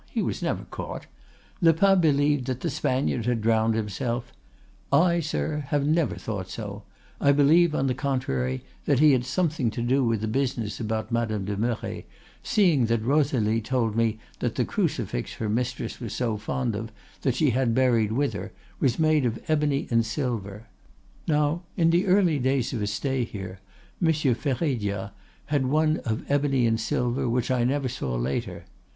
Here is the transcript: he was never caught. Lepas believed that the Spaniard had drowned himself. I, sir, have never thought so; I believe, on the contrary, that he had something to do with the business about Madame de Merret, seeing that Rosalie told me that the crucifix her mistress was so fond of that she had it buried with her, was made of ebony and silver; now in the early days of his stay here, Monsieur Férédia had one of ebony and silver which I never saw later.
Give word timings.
he 0.09 0.23
was 0.23 0.41
never 0.41 0.63
caught. 0.71 1.05
Lepas 1.61 1.95
believed 2.01 2.47
that 2.47 2.61
the 2.61 2.71
Spaniard 2.71 3.27
had 3.27 3.39
drowned 3.39 3.75
himself. 3.75 4.33
I, 4.91 5.19
sir, 5.19 5.65
have 5.67 5.85
never 5.85 6.15
thought 6.15 6.49
so; 6.49 6.81
I 7.19 7.31
believe, 7.31 7.75
on 7.75 7.85
the 7.85 7.93
contrary, 7.93 8.63
that 8.85 8.97
he 8.97 9.11
had 9.11 9.25
something 9.27 9.69
to 9.69 9.83
do 9.83 10.03
with 10.03 10.21
the 10.21 10.27
business 10.27 10.79
about 10.79 11.11
Madame 11.11 11.45
de 11.45 11.55
Merret, 11.55 12.07
seeing 12.41 12.87
that 12.87 13.03
Rosalie 13.03 13.61
told 13.61 13.95
me 13.95 14.17
that 14.39 14.55
the 14.55 14.65
crucifix 14.65 15.33
her 15.33 15.47
mistress 15.47 15.99
was 15.99 16.13
so 16.15 16.35
fond 16.35 16.75
of 16.75 16.91
that 17.21 17.35
she 17.35 17.51
had 17.51 17.67
it 17.67 17.73
buried 17.75 18.11
with 18.11 18.33
her, 18.33 18.53
was 18.79 18.97
made 18.97 19.23
of 19.23 19.37
ebony 19.47 19.87
and 19.91 20.03
silver; 20.03 20.65
now 21.27 21.61
in 21.77 21.91
the 21.91 22.07
early 22.07 22.39
days 22.39 22.73
of 22.73 22.79
his 22.81 22.91
stay 22.91 23.23
here, 23.23 23.59
Monsieur 23.99 24.33
Férédia 24.33 25.11
had 25.45 25.67
one 25.67 25.97
of 26.05 26.23
ebony 26.27 26.65
and 26.65 26.79
silver 26.79 27.29
which 27.29 27.51
I 27.51 27.63
never 27.63 27.87
saw 27.87 28.15
later. 28.15 28.65